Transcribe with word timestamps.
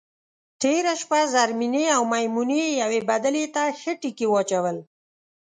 تېره 0.61 0.93
شپه 1.01 1.19
زرمېنې 1.33 1.85
او 1.95 2.01
میمونې 2.11 2.63
یوې 2.81 2.99
بدلې 3.09 3.45
ته 3.55 3.63
ښه 3.79 3.93
ټکي 4.01 4.27
واچول. 4.29 4.77